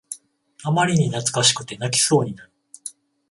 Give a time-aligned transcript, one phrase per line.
[0.63, 2.51] あまりに懐かしくて泣きそうになる